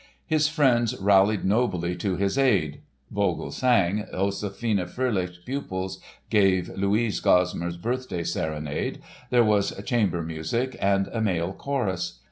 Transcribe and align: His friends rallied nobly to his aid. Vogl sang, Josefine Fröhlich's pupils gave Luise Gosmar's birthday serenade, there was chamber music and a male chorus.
His 0.25 0.47
friends 0.47 0.97
rallied 0.99 1.45
nobly 1.45 1.95
to 1.97 2.15
his 2.15 2.35
aid. 2.35 2.81
Vogl 3.13 3.51
sang, 3.53 4.07
Josefine 4.11 4.87
Fröhlich's 4.87 5.37
pupils 5.37 6.01
gave 6.31 6.75
Luise 6.75 7.21
Gosmar's 7.21 7.77
birthday 7.77 8.23
serenade, 8.23 8.99
there 9.29 9.43
was 9.43 9.79
chamber 9.85 10.23
music 10.23 10.75
and 10.81 11.07
a 11.13 11.21
male 11.21 11.53
chorus. 11.53 12.19